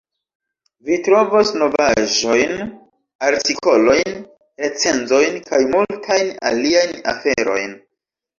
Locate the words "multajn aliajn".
5.75-6.99